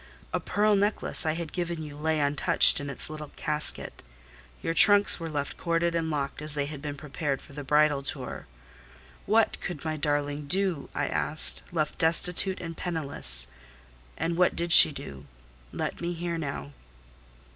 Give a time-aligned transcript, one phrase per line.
[0.33, 4.01] A pearl necklace I had given you lay untouched in its little casket;
[4.63, 8.01] your trunks were left corded and locked as they had been prepared for the bridal
[8.01, 8.47] tour.
[9.27, 13.47] What could my darling do, I asked, left destitute and penniless?
[14.17, 15.27] And what did she do?
[15.71, 16.71] Let me hear now."